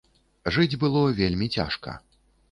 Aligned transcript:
Жыць 0.53 0.79
было 0.83 1.03
вельмі 1.19 1.47
цяжка. 1.57 1.93